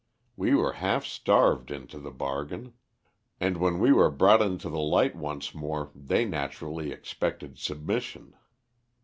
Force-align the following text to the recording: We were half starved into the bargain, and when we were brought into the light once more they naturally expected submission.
We 0.35 0.55
were 0.55 0.71
half 0.73 1.05
starved 1.05 1.69
into 1.69 1.99
the 1.99 2.09
bargain, 2.09 2.73
and 3.39 3.57
when 3.57 3.77
we 3.77 3.91
were 3.93 4.09
brought 4.09 4.41
into 4.41 4.67
the 4.67 4.79
light 4.79 5.15
once 5.15 5.53
more 5.53 5.91
they 5.93 6.25
naturally 6.25 6.91
expected 6.91 7.59
submission. 7.59 8.33